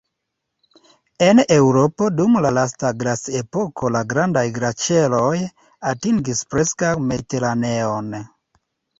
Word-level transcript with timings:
En 1.25 1.39
Eŭropo 1.55 2.05
dum 2.19 2.37
la 2.45 2.51
lasta 2.57 2.89
glaciepoko 3.03 3.91
la 3.95 4.01
grandaj 4.13 4.43
glaĉeroj 4.55 5.35
atingis 5.91 6.41
preskaŭ 6.55 6.95
Mediteraneon. 7.11 8.09